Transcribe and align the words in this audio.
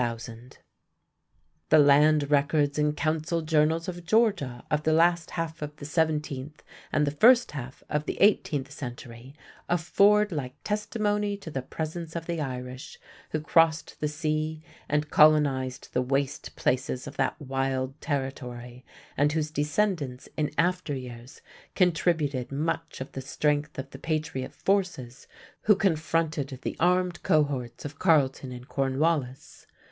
The 1.69 1.77
Land 1.77 2.31
Records 2.31 2.79
and 2.79 2.97
Council 2.97 3.43
Journals 3.43 3.87
of 3.87 4.03
Georgia 4.03 4.65
of 4.71 4.81
the 4.81 4.93
last 4.93 5.29
half 5.37 5.61
of 5.61 5.75
the 5.75 5.85
seventeenth 5.85 6.63
and 6.91 7.05
the 7.05 7.11
first 7.11 7.51
half 7.51 7.83
of 7.87 8.07
the 8.07 8.19
eighteenth 8.19 8.71
century 8.71 9.35
afford 9.69 10.31
like 10.31 10.55
testimony 10.63 11.37
to 11.37 11.51
the 11.51 11.61
presence 11.61 12.15
of 12.15 12.25
the 12.25 12.41
Irish, 12.41 12.97
who 13.29 13.39
crossed 13.41 13.99
the 13.99 14.07
sea 14.07 14.63
and 14.89 15.11
colonized 15.11 15.89
the 15.93 16.01
waste 16.01 16.55
places 16.55 17.05
of 17.05 17.15
that 17.17 17.39
wild 17.39 18.01
territory, 18.01 18.83
and 19.15 19.33
whose 19.33 19.51
descendants 19.51 20.27
in 20.35 20.49
after 20.57 20.95
years 20.95 21.43
contributed 21.75 22.51
much 22.51 23.01
of 23.01 23.11
the 23.11 23.21
strength 23.21 23.77
of 23.77 23.91
the 23.91 23.99
patriot 23.99 24.51
forces 24.55 25.27
who 25.65 25.75
confronted 25.75 26.47
the 26.63 26.75
armed 26.79 27.21
cohorts 27.21 27.85
of 27.85 27.99
Carleton 27.99 28.51
and 28.51 28.67
Cornwallis. 28.67 29.67